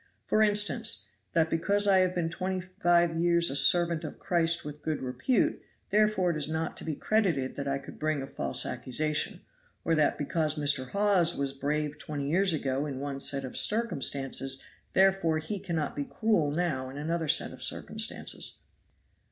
For 0.25 0.41
instance, 0.41 1.05
that 1.33 1.51
because 1.51 1.87
I 1.87 1.99
have 1.99 2.15
been 2.15 2.31
twenty 2.31 2.59
five 2.59 3.15
years 3.19 3.51
a 3.51 3.55
servant 3.55 4.03
of 4.03 4.17
Christ 4.17 4.65
with 4.65 4.81
good 4.81 4.99
repute, 4.99 5.61
therefore 5.91 6.31
it 6.31 6.37
is 6.37 6.47
not 6.47 6.75
to 6.77 6.83
be 6.83 6.95
credited 6.95 7.59
I 7.67 7.77
could 7.77 7.99
bring 7.99 8.23
a 8.23 8.25
false 8.25 8.65
accusation; 8.65 9.41
or 9.85 9.93
that 9.93 10.17
because 10.17 10.55
Mr. 10.55 10.87
Hawes 10.89 11.37
was 11.37 11.53
brave 11.53 11.99
twenty 11.99 12.27
years 12.31 12.51
ago 12.51 12.87
in 12.87 12.99
one 12.99 13.19
set 13.19 13.43
of 13.45 13.55
circumstances, 13.55 14.59
therefore 14.93 15.37
he 15.37 15.59
cannot 15.59 15.95
be 15.95 16.05
cruel 16.05 16.49
now 16.49 16.89
in 16.89 16.97
another 16.97 17.27
set 17.27 17.51
of 17.53 17.61
circumstances." 17.61 18.57